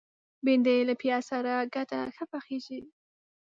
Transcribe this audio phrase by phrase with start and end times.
[0.45, 2.79] بېنډۍ له پیاز سره ګډه ښه پخیږي